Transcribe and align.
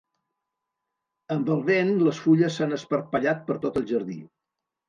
Amb 1.35 1.51
el 1.57 1.61
vent, 1.69 1.93
les 2.07 2.23
fulles 2.25 2.57
s'han 2.57 2.75
esparpallat 2.81 3.47
per 3.51 3.63
tot 3.67 3.79
el 3.83 3.87
jardí. 3.93 4.19